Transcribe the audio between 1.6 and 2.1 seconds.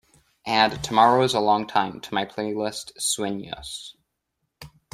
Time